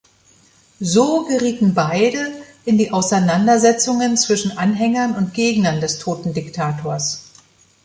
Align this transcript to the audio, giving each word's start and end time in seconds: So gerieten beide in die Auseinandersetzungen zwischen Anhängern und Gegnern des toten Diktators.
So 0.79 1.25
gerieten 1.27 1.75
beide 1.75 2.31
in 2.65 2.79
die 2.79 2.89
Auseinandersetzungen 2.91 4.17
zwischen 4.17 4.57
Anhängern 4.57 5.15
und 5.15 5.35
Gegnern 5.35 5.79
des 5.79 5.99
toten 5.99 6.33
Diktators. 6.33 7.25